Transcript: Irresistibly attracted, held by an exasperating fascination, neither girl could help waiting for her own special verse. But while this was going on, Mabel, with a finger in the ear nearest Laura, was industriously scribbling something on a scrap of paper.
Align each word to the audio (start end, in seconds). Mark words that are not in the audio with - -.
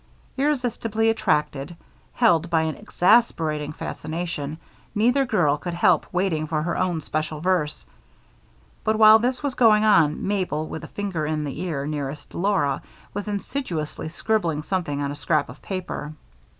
Irresistibly 0.35 1.11
attracted, 1.11 1.77
held 2.13 2.49
by 2.49 2.61
an 2.61 2.73
exasperating 2.73 3.71
fascination, 3.71 4.57
neither 4.95 5.27
girl 5.27 5.57
could 5.59 5.75
help 5.75 6.07
waiting 6.11 6.47
for 6.47 6.63
her 6.63 6.75
own 6.75 7.01
special 7.01 7.39
verse. 7.39 7.85
But 8.83 8.95
while 8.97 9.19
this 9.19 9.43
was 9.43 9.53
going 9.53 9.83
on, 9.85 10.25
Mabel, 10.27 10.67
with 10.67 10.83
a 10.83 10.87
finger 10.87 11.27
in 11.27 11.43
the 11.43 11.61
ear 11.61 11.85
nearest 11.85 12.33
Laura, 12.33 12.81
was 13.13 13.27
industriously 13.27 14.09
scribbling 14.09 14.63
something 14.63 14.99
on 15.03 15.11
a 15.11 15.15
scrap 15.15 15.49
of 15.49 15.61
paper. 15.61 16.13